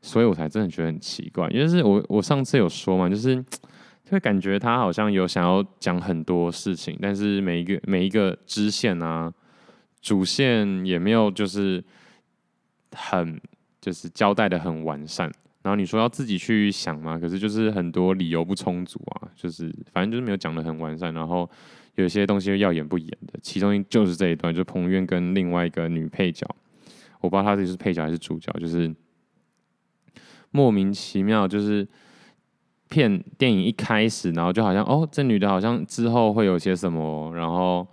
[0.00, 1.46] 所以我才真的觉得很奇怪。
[1.50, 3.44] 因为是我我上次有说嘛，就是。
[4.04, 9.32] 就会感觉他好像有想要讲很多事情，但是每一个每一个支线啊，
[10.02, 11.82] 主线也没有就是
[12.92, 13.40] 很
[13.80, 15.32] 就是交代的很完善。
[15.62, 21.14] 然后你说要自己去想嘛，可是就是很多理由不充足啊，就是反正就是没有讲的很完善。
[21.14, 21.50] 然后
[21.94, 26.46] 有些东西要演不演的，其中就是这一段，就彭于晏跟另外一个女配角，
[27.22, 28.94] 我不知道她自己是配角还是主角，就是
[30.50, 31.88] 莫名其妙就是。
[32.94, 37.84] 片电影一开始，然后就好像哦，这女的好像之后会有些什么，然后，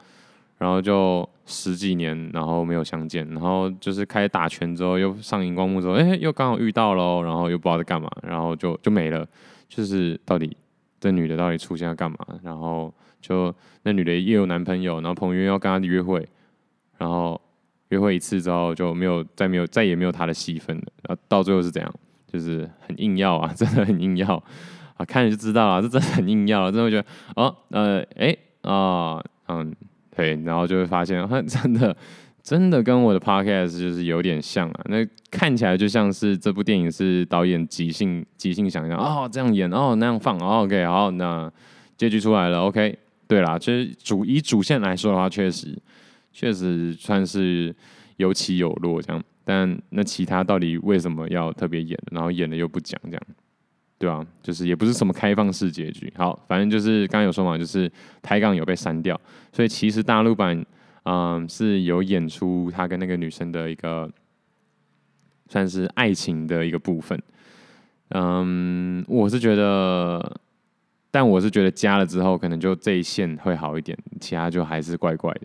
[0.60, 9.28] 然后就十几年，然后没有相见，然后就是开始打拳之后，又上荧光幕之后，哎，又刚好遇到了，然后又不知道在干嘛，然后就就没了，
[9.68, 10.56] 就是到底
[11.00, 12.18] 这女的到底出现要干嘛？
[12.44, 16.24] 然后就那女的也有男朋友，然后彭于晏要跟她约会，
[17.00, 17.42] 然后
[17.90, 21.92] 约会一次之后就没有再没有再也没有她的戏份了，然后到最后是怎样？
[22.32, 24.42] 就是很硬要啊，真的很硬要。
[25.06, 29.74] 看你就知道了，这真的很硬要，真的会觉得哦，呃，哎，啊，嗯，
[30.16, 31.96] 对，然后就会发现， 真的，
[32.44, 34.82] 真的跟我的 podcast 就是有点像啊。
[34.86, 41.52] 那看起来就像是这部电影是导演即兴即兴想象，哦，这样演，哦，那样放，哦，OK，好，那
[41.98, 45.78] 结局出来了，OK，对啦，其实主以主线来说的话，确实
[46.34, 47.74] 确实算是
[48.18, 53.22] 有起有落这样，但那其他到底为什么要特别演，然后演了又不讲这样？
[54.02, 56.12] 对啊，就是也不是什么开放式结局。
[56.18, 57.88] 好，反正就是刚刚有说嘛，就是
[58.20, 59.22] 台港有被删掉，
[59.54, 60.66] 所以其实大陆版
[61.04, 64.12] 嗯是有演出他跟那个女生的一个
[65.50, 67.22] 算是爱情的一个部分。
[68.10, 70.42] 嗯，我是觉得，
[71.12, 75.42] 但我是觉得加了之后，可能就这一线会好一点，其他就还是怪怪的。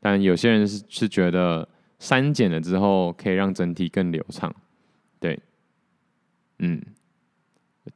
[0.00, 1.68] 但有些人是是觉得
[2.00, 4.52] 删减了之后可以让整体更流畅。
[5.20, 5.38] 对，
[6.58, 6.82] 嗯。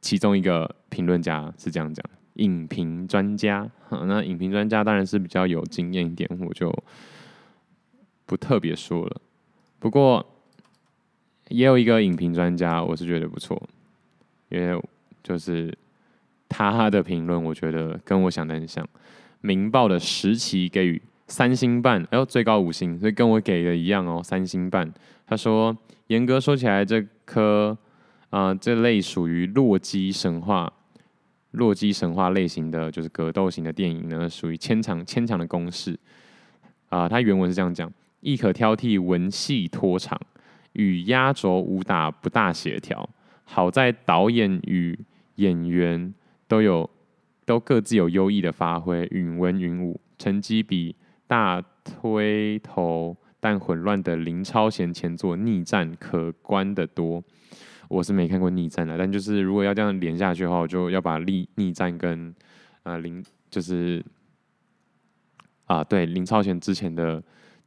[0.01, 2.03] 其中一个评论家是这样讲，
[2.35, 6.73] 影评专家，那影评专家当然是比较有经验一点，我就
[8.25, 9.21] 不特别说了。
[9.79, 10.25] 不过，
[11.49, 13.61] 也有一个影评专家，我是觉得不错，
[14.49, 14.81] 因为
[15.23, 15.75] 就是
[16.49, 18.83] 他的评论，我觉得跟我想的很像。
[19.41, 24.91] 《明报》的时期给予三星半，哎呦，最高五星，所以跟我给的一样哦，三星半。
[25.27, 27.77] 他说，严格说起来，这颗
[28.35, 30.71] 啊，这类属于洛基神话、
[31.51, 35.97] 洛基神话类型的，就是格斗型的电影呢，属于牵强牵强的攻势
[36.89, 37.07] 啊。
[37.07, 40.19] 他原文是这样讲：亦可挑剔文戏拖长。
[40.73, 43.09] 与压轴武打不大协调，
[43.45, 44.99] 好在导演与
[45.35, 46.13] 演员
[46.49, 46.89] 都有
[47.45, 50.93] 都各自有优异的发挥，允文允武，成绩比
[51.27, 57.23] 大推头但混乱的林超贤前作《逆战》可观得多。
[57.95, 62.35] 我是没看过《逆战》的，但就是如果要这样连下去的话，我就要把《逆逆战》跟
[62.83, 64.03] 呃林就是
[65.65, 67.23] 啊对林超贤之前的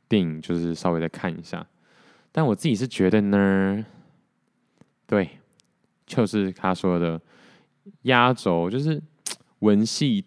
[0.06, 1.66] 电影就是稍微再看一下。
[2.30, 3.84] 但我自己是觉得呢，
[5.06, 5.30] 对，
[6.04, 7.18] 就是他说的
[8.02, 9.02] 压轴，就是
[9.60, 10.22] 文戏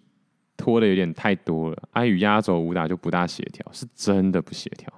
[0.58, 4.92] 拖的有点太多了，啊，与压轴武打就不大协调，是真的不协调。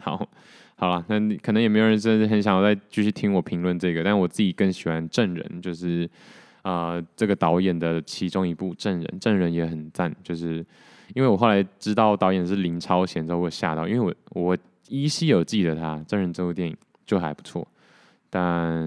[0.00, 0.28] 好，
[0.84, 6.06] 好了，那可能也没有人真的很想要再继续听我评论这个，但我自己更喜欢证人，就是
[6.60, 10.64] 啊、这个导演的其中一部证人，证人也很赞，就是
[11.14, 14.58] 因为我后来知道导演是林超贤之后，我吓到，因为我我。
[14.90, 17.66] 依稀有记得他，证人这部电影就还不错，
[18.28, 18.84] 但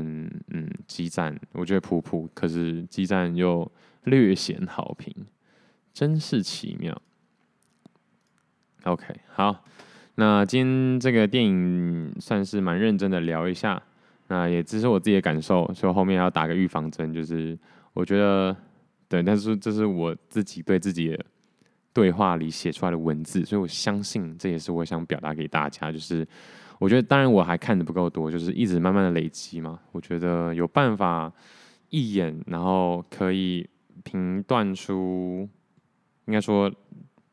[0.50, 3.70] 嗯，激战我觉得普普，可是激战又
[4.04, 5.12] 略显好评，
[5.92, 7.02] 真是奇妙。
[8.84, 9.66] OK，好，
[10.20, 13.82] 那今天这个电影算是蛮认真的聊一下，
[14.28, 17.58] 那也只是我自己的感受，所以后面要打个预防针，就是
[17.94, 18.56] 我觉得
[19.08, 21.26] 对，但是这是我自己对自己的。
[21.94, 25.92] 对话里写出来的文字，所以我相信这也是我想表达给大家。
[25.92, 26.24] 就是
[26.78, 29.80] 我觉得，当然我还看的不够多，就是一直慢慢的累积嘛。
[29.92, 31.34] 我觉得有办法
[31.90, 33.68] 一眼，然后可以
[34.04, 35.50] 评断出，
[36.26, 36.72] 应该说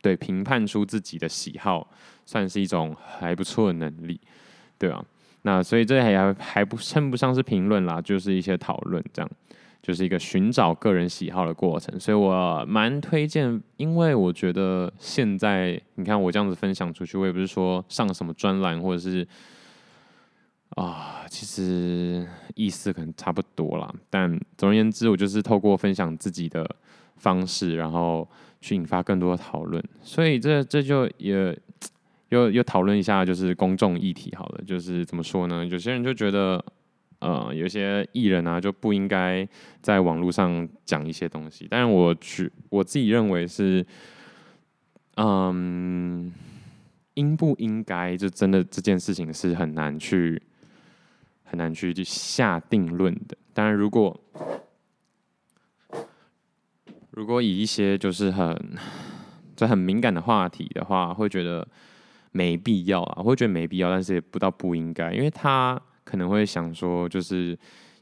[0.05, 1.89] 对评判出自己的喜好，
[2.27, 4.21] 算是一种还不错的能力，
[4.77, 5.03] 对吧？
[5.41, 9.31] 那所以这还还不称不上是评论啦，就是一些讨论这样。
[9.87, 19.29] 就是一个寻找个人喜好的过程，所以我蛮推荐，因为我觉得现在你看我这样子分享出去，我也不是说上什么专栏或者是
[20.71, 23.95] 啊，其实意思可能差不多啦。
[24.09, 26.67] 但总而言之，我就是透过分享自己的
[27.17, 28.27] 方式，然后
[28.65, 29.83] 去引发更多的讨论。
[30.03, 31.57] 所以这这就也
[32.31, 35.65] 又又讨论一下，就是公众议题好了，就是怎么说呢？
[35.67, 36.65] 有些人就觉得。
[37.21, 39.49] 呃，有些艺人啊，就不应该
[39.81, 41.67] 在网络上讲一些东西。
[41.71, 43.87] 但是我去我自己认为是，
[45.17, 46.31] 嗯，
[47.15, 50.43] 应不应该，就真的这件事情是很难去
[51.45, 53.35] 很难去去下定论的。
[53.55, 54.21] 当然，如果
[57.17, 58.57] 如果以一些就是很
[59.57, 61.67] 这很敏感的话题的话，会觉得
[62.33, 65.81] 没必要啊，会觉得没必要，但是也不到不应该，因为他。
[66.07, 67.59] 可能会想说，就是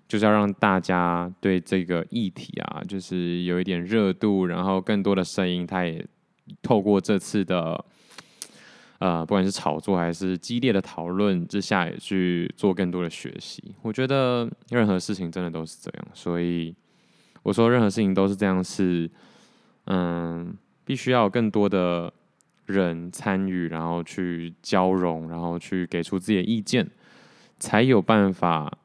[0.09, 6.05] 就是要让大家对这个议题啊，就是有一点热度，然后更多的声音，他也
[6.61, 7.83] 透过这次的
[8.99, 13.73] 呃，不管是炒作还是激烈的讨论之下，也去做更多的学习。
[13.83, 16.75] 我觉得任何事情真的都是这样，所以
[17.43, 19.11] 我说任何事情都是这样，是
[19.85, 22.13] 嗯，必须要有更多的
[22.67, 26.89] 人参与，然后去交融，然后去给出自己的意见。
[27.59, 28.77] 才有办法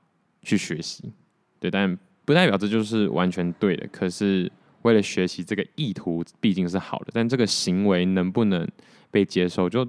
[0.44, 1.12] 去学习，
[1.60, 3.88] 对，但不代表这就是完全对的。
[3.92, 4.52] 可是
[4.84, 8.68] 为了学习，这个意图毕竟是好的，但这个行为能不能
[9.10, 9.84] 被接受，就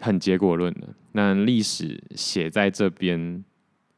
[0.00, 0.88] 很结果论的。
[1.12, 3.44] 那历史写在这边，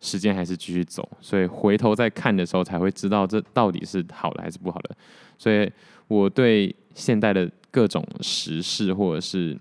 [0.04, 4.96] 时间还是继续走，所以回头再看的时候，才会知道这到底是好的还是不好的。
[5.38, 5.70] 所以
[6.08, 9.56] 我对现代的各种时事或者是。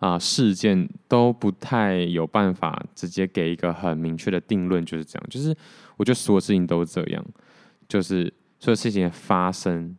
[0.00, 5.26] 啊，事件都不太有办法直接给一个很明确的定论，就是这样。
[5.28, 5.52] 就是
[5.96, 7.24] 我觉得所有事情都这样，
[7.88, 9.98] 就是所有事情的发生，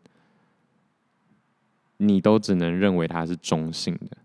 [1.97, 4.17] 你都只能认为它是中性的，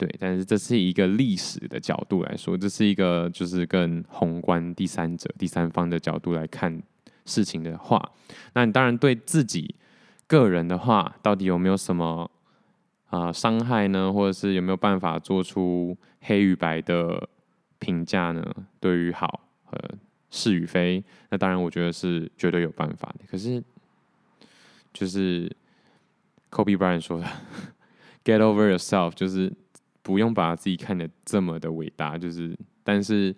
[0.00, 0.16] 对。
[0.18, 6.82] 但是这是一个历史的角度来说，这是一个就是更宏观、第三者、第三方的角度来看
[7.26, 8.12] 事情的话，
[8.54, 9.74] 那你当然对自己
[10.26, 12.30] 个人的话，到底有没有什么？
[13.10, 17.28] 啊，伤害呢，或者是有没有办法做出黑与白的
[17.80, 18.40] 评价呢？
[18.78, 19.76] 对于好和
[20.30, 23.24] 是与非，那当然我觉得是绝对有办法的。
[23.28, 23.60] 可是，
[24.94, 25.50] 就是
[26.52, 27.26] Kobe Bryant 说的
[28.24, 29.52] “Get over yourself”，就是
[30.10, 33.32] 不用把自己看得这么的伟大，就是，但是，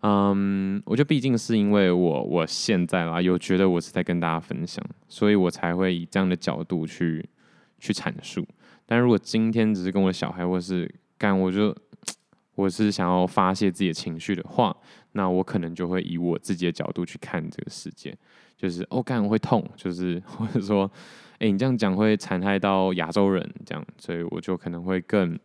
[0.00, 7.28] 嗯，我觉得毕竟是因为我我现在啦，有觉得我是在跟大家分享，所以我才会以这样的角度去
[7.78, 8.42] 去阐述。
[8.86, 11.76] 但如果今天只是跟我的小孩，或是干，我就
[12.54, 14.74] 我是想要发泄自己的情绪的话，
[15.12, 18.16] 那我可能就会以我自己的角度去看这个世界，
[18.56, 20.90] 就是哦干会痛，就是 或者说，
[21.38, 25.38] 哎、你这样讲会残害到亚洲人，这样，所以我就可能会更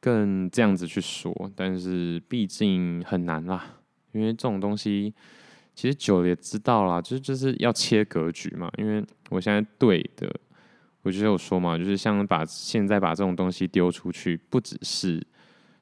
[0.00, 1.50] 更这样子去说。
[1.54, 3.80] 但是毕竟很难啦，
[4.12, 5.14] 因为这种东西
[5.74, 8.70] 其实久了也知道啦，就是就是要切格局嘛。
[8.78, 10.28] 因为我现在对的。
[11.02, 15.24] 我就有说嘛，就是像把现在把这种东西丢出去，不只是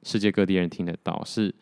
[0.03, 1.53] 世界各地人听得到，是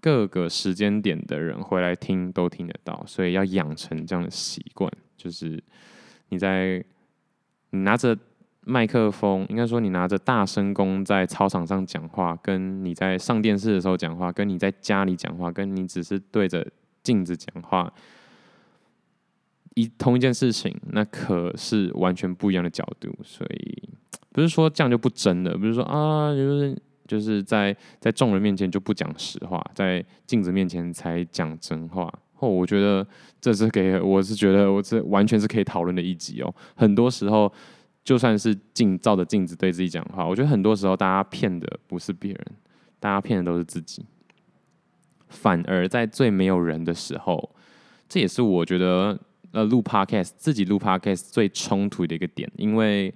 [0.00, 5.62] 各个时间点的人回来听都听得到，所以要养成这样的习惯，就是
[6.28, 6.84] 你在
[7.70, 8.14] 拿着
[8.70, 16.64] 麦克风，应该说你拿着大声公在操场上讲话，跟你在上电视的时候讲话，跟你在家里讲话，跟你只是对着
[17.02, 17.92] 镜子讲话。
[19.74, 23.88] 一同一件事情，那可是完全不一样的角度，所以
[24.32, 32.12] 不是说这样就不真的，不是说啊，就是就是在在众人面前就不讲实话，在镜子面前才讲真话。
[32.40, 33.06] 哦，我觉得
[33.40, 36.54] 这是给我是觉得我这完全是可以讨论的一集哦。
[36.74, 37.52] 很多时候，
[38.04, 42.46] 就算是镜照着镜子对自己讲话，我觉得很多时候大家骗的不是别人，
[42.98, 44.04] 大家骗的都是自己。
[45.28, 47.54] 反而在最没有人的时候，
[48.08, 49.18] 这也是我觉得。
[49.52, 53.12] 呃，录 podcast 自己录 podcast 最冲突的一个点，因为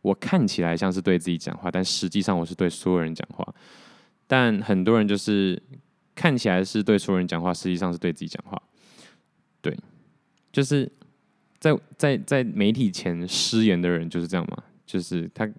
[0.00, 3.46] 我看起来像是对自己讲话，但实际上我是对所有人讲话。
[4.26, 5.62] 但很多人就是
[6.14, 8.58] 看起来是对所有人讲话，实际上是对自己讲话。
[9.60, 9.78] 对，
[10.50, 10.90] 就是
[11.72, 15.50] 在在在媒体前失言的人就是这样嘛，就是他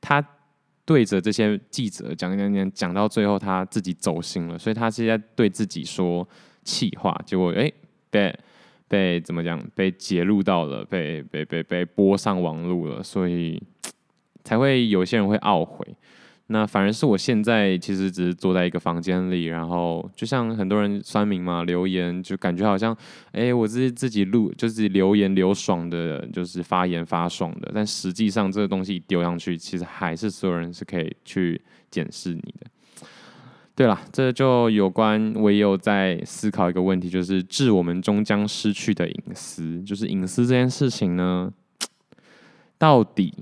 [0.00, 0.28] 他
[0.84, 6.26] 对着这些记者讲讲讲，讲到最后他自己走心了，所以他是在对自己说
[6.64, 7.70] 气话，结果哎，
[8.10, 8.36] 被。
[8.88, 9.58] 被怎么讲？
[9.74, 13.58] 被揭露到了，被被被被播上网路了，所以
[14.44, 15.96] 才会有些人会懊悔。
[16.52, 22.94] 那反而是我现在其实只是坐在一个房间里，然后就像很多人酸民嘛留言，就感觉好像
[23.32, 27.72] 哎、我自己自己录就是留言留爽的，就是发言发爽的。
[27.74, 31.58] 但实际上这个东西丢上去，其实还是所有人是可以去
[31.90, 32.66] 检视你的。
[33.74, 41.50] 对了，这就有关我也有在思考一个问题，就是致我们终将失去的隐私，就是隐私这件事情呢，
[42.76, 43.32] 到底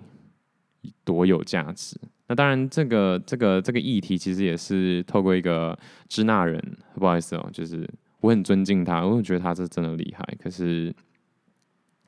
[1.04, 1.96] 多有价值？
[2.30, 5.76] 那当然，这个这个这个议题其实也是透过一个
[6.08, 6.62] 支那人，
[6.94, 7.84] 不好意思哦，就是
[8.20, 10.94] 我很尊敬他，我觉得他是真的厉害，可是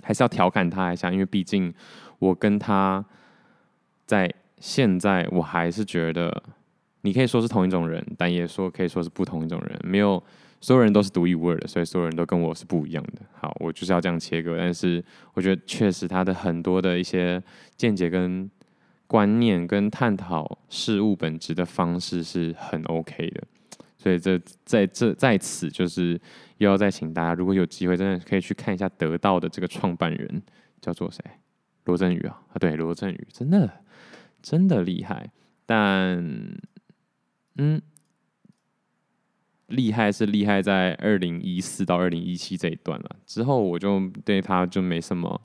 [0.01, 1.75] 还是要调侃他一下，因为毕竟
[2.21, 3.05] 我跟他
[4.07, 6.43] 在现在，我还是觉得。
[7.05, 9.77] 你可以说是同一种人，但也说可以说是不同一种人。
[9.83, 10.23] 没有
[10.61, 13.23] 所有人都是独一无二的，所以所有人都跟我是不一样的。
[13.41, 14.57] 好，我就是要这样切割。
[14.57, 15.05] 但是
[15.35, 17.43] 我觉得确实他的很多的一些
[17.77, 18.49] 见解跟
[19.13, 23.45] 观念跟探讨事物本质的方式是很 OK 的。
[23.99, 26.19] 所以这在这在此就是
[26.57, 30.43] 又要再请大家，如果有机会，真的可以去看一下得到的这个创办人
[30.81, 31.23] 叫做谁？
[31.85, 33.71] 罗振宇啊，啊对，罗振宇真的
[34.41, 35.31] 真的厉害，
[35.67, 36.19] 但。
[37.57, 37.83] 嗯，
[39.67, 45.39] 厉害是厉害在二零一四到二零一七这一段了，之后我就对他就没什么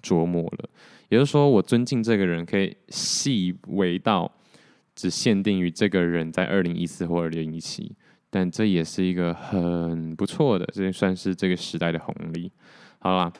[0.00, 0.70] 琢磨了。
[1.10, 4.32] 也就是说，我尊敬这个人，可以细微到
[4.94, 7.94] 只限定于这个人在二零一四或二零一七，
[8.30, 12.50] 但这也是一个很不错的，这算是这个时代的红利。
[12.98, 13.30] 好啦，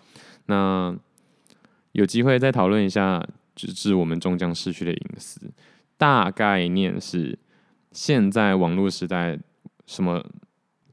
[0.45, 0.95] 那
[1.93, 5.41] 有机会再讨论一下，直至我们终将失去的隐私，
[5.97, 7.39] 大概念是。
[7.93, 9.37] 现在网络时代，
[9.85, 10.25] 什么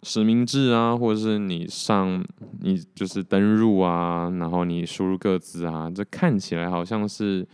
[0.08, 2.24] 实名制啊，或者是你上
[2.62, 7.46] 你就是登入啊，然后你输入个资啊，这看起来好像是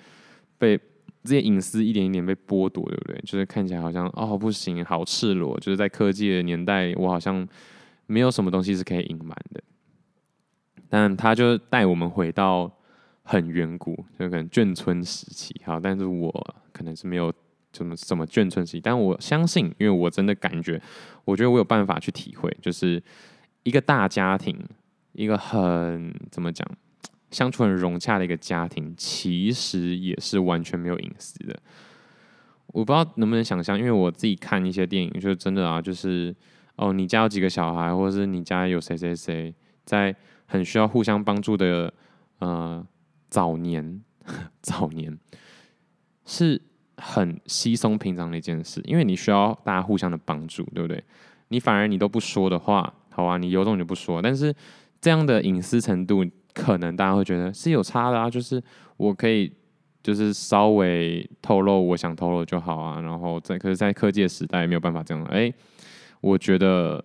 [0.58, 0.78] 被
[1.24, 3.20] 这些隐私一点一点被剥夺，对不对？
[3.26, 5.60] 就是看起来好像哦不行，好赤裸。
[5.60, 7.48] 就是在科技的年代，我好像
[8.06, 9.64] 没有什么东西是可以隐瞒的。
[10.88, 12.72] 但他就带我们回到
[13.24, 15.60] 很远古，就可能眷村时期。
[15.66, 17.34] 好，但是我可能是没有。
[17.74, 18.80] 怎么怎么眷村时期？
[18.80, 20.80] 但我相信，因为我真的感觉，
[21.26, 23.02] 我觉得我有办法去体会，就是
[23.64, 24.56] 一个大家庭，
[25.14, 26.66] 一个很怎么讲，
[27.32, 31.60] 相处很融洽的一个家庭，其实也是完全没有隐私的。
[32.68, 36.34] 我不知道能不能想象，因为我自己看一些电影，就真的啊，就是
[36.76, 39.54] 哦，你家有几个小孩，或者是你家有谁谁谁，
[39.84, 40.16] 在
[40.46, 41.92] 很需要互相帮助的
[42.38, 42.86] 呃
[43.30, 44.04] 早年，
[44.62, 45.18] 早年
[46.24, 46.62] 是。
[47.06, 51.04] 很稀松平常的一件事，因为你需要大家互相的帮助，对不对？
[51.50, 54.22] 你反而你都不说的话，好啊，你有种你就不说。
[54.22, 54.56] 但是
[55.02, 58.64] 这样的隐私程度，可能大家会觉得是有差的啊，就是
[58.96, 59.52] 我可以
[60.02, 63.02] 就是稍微透露我想透露就好啊。
[63.02, 65.22] 然后在可是，在科技的时代没有办法这样。
[65.26, 65.54] 哎，
[66.22, 67.04] 我觉得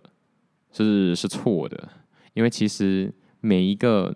[0.71, 1.89] 是是错的，
[2.35, 4.15] 因为其实每一个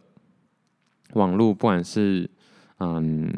[1.15, 2.31] 网络，不管是
[2.79, 3.29] 嗯。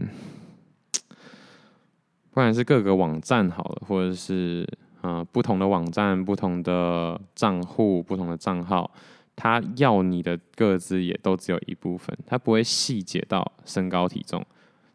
[2.35, 4.69] 不管是各个网站好了，或者是
[5.03, 8.91] 呃不同的网站、不同的账户、不同的账号，
[9.37, 14.45] 他要你的个资也都只有一部分，他不会细节到身高体重。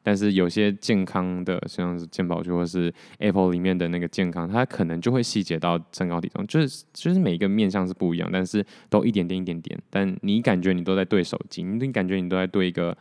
[0.03, 9.81] 但是有些健康的，像是健保局或是 Apple 里面的那个健康，它可能就会细节到身高体重，就是就是每一个面向是不一样，但是都一点点一点点。
[9.89, 12.97] 但你感觉你都在对手机，你感觉你都在对一个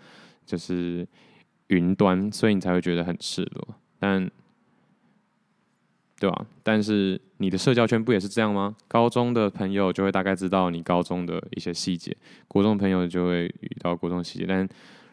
[0.46, 1.04] 就是
[1.68, 3.74] 云端，所以你才会觉得很赤裸。
[3.98, 4.30] 但，
[6.18, 6.46] 对吧？
[6.62, 8.76] 但是你的社交圈不也是这样吗？
[8.88, 14.46] 高中的朋友就会大概知道你高中的一些细节，国中的朋友就会遇到国中细节。
[14.46, 14.68] 但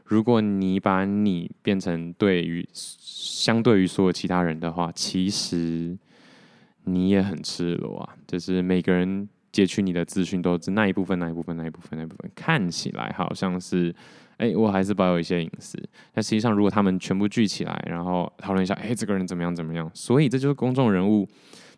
[0.05, 5.97] 如果你把你变成对于相对于所有其他人的话，其实
[6.83, 8.15] 你也很赤裸啊。
[8.27, 13.95] 就是每个人截取你的资讯都是那一部分，那一部分，那一部分，那一部分，看起来好像是。
[14.37, 15.81] 哎，我还是保有一些隐私。
[16.11, 19.89] 但实际上，如果他们全部聚起来，然后讨论一下，哎，这个人怎么样怎么样？
[19.93, 21.25] 所以这就是公众人物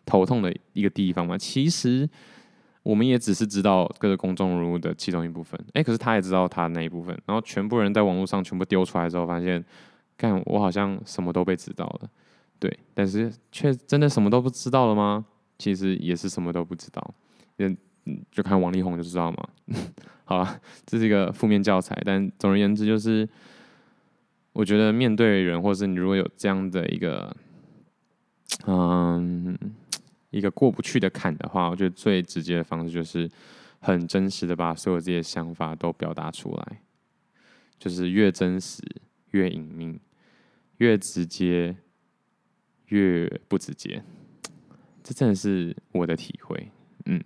[0.04, 1.38] 头痛的一个地方嘛。
[1.38, 2.08] 其实
[2.82, 5.56] 我们也只是知道各个公众人物的其中一部分。
[5.74, 7.16] 哎，可是他也知道他那一部分。
[7.26, 9.64] 然后全部人在网络上全部丢出来之后，发现，
[10.16, 12.10] 看我好像什么都被知道了。
[12.58, 15.24] 对，但是却真的什么都不知道了吗？
[15.58, 17.14] 其实也是什么都不知道。
[17.58, 17.76] 嗯。
[18.30, 19.48] 就看王力宏就知道嘛。
[20.24, 23.28] 好了，这是一个负面教材，但总而言之，就是
[24.54, 27.36] 我觉得面对人，或是你如果有这样的一个，
[28.66, 29.58] 嗯，
[30.30, 33.30] 一个过不去的坎的话，我觉得最直接的方式就是
[33.78, 36.80] 很真实的把所有这些想法都表达出来，
[37.78, 38.82] 就是越真实
[39.32, 40.00] 越隐秘，
[40.78, 41.76] 越直接
[42.86, 44.02] 越不直接，
[45.02, 46.70] 这真的是我的体会，
[47.04, 47.22] 嗯。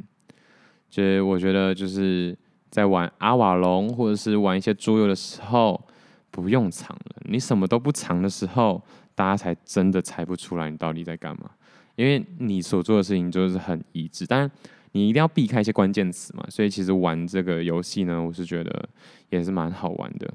[0.93, 2.37] 所以我觉得就是
[2.69, 5.83] 在玩阿瓦隆或者是玩一些桌游的时候，
[6.31, 7.17] 不用藏了。
[7.31, 8.85] 你什么都不藏的时候，
[9.15, 11.51] 大家才真的猜不出来你到底在干嘛。
[11.97, 14.51] 因为你所做的事情就是很一致，但
[14.91, 16.45] 你一定要避开一些关键词嘛。
[16.51, 18.87] 所以其实玩这个游戏呢，我是觉得
[19.31, 20.31] 也是蛮好玩的。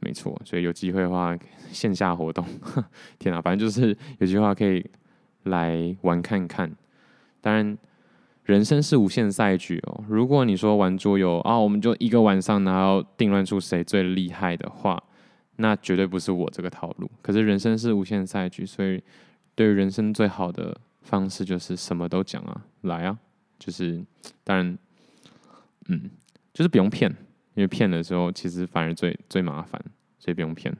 [0.00, 1.34] 没错，所以有机会的话，
[1.72, 2.44] 线下活动，
[3.18, 4.84] 天啊，反正就是有机会的话可以
[5.44, 6.70] 来玩看看。
[7.40, 7.78] 当然。
[8.44, 10.04] 人生是无限赛局哦。
[10.08, 15.02] 如果你说玩桌游啊，我们就一个晚上，然后定论出谁最厉害的话，
[15.56, 17.10] 那绝对不是我这个套路。
[17.22, 19.02] 可是人生是无限赛局，所以
[19.54, 23.18] 对于人生最好的方式就是什么都讲啊，来啊，
[23.58, 24.04] 就是
[24.42, 24.78] 当然，
[25.88, 26.10] 嗯，
[26.52, 27.10] 就是不用骗，
[27.54, 29.82] 因为骗的时候其实反而最最麻烦，
[30.18, 30.74] 所以不用骗。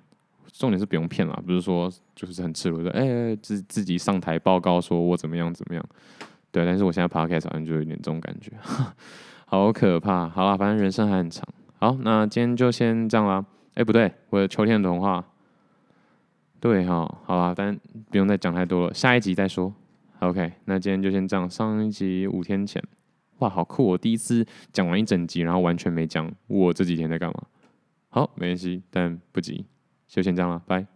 [0.52, 5.84] 重点是不用骗啦，不是说就是很赤裸的，哎，自自己上台报告说我怎么样怎么样。
[6.55, 8.52] 对，但是我现在 podcast 好像就有点这种感觉，
[9.44, 10.28] 好可怕。
[10.28, 11.44] 好了，反正人生还很长。
[11.80, 13.44] 好，那今天就先这样啦。
[13.74, 15.24] 哎，不对，我的秋天的童话。
[16.61, 17.76] 对哈，好了，但
[18.09, 19.74] 不用再讲太多了，下一集再说。
[20.20, 21.50] OK，那今天就先这样。
[21.50, 22.80] 上一集五天前，
[23.40, 23.84] 哇，好酷！
[23.84, 27.42] 我第一次讲完一整集，然后完全没讲我这几天在干嘛。
[28.11, 29.66] 好，没关系，但不急，
[30.07, 30.86] 就先这样了，拜。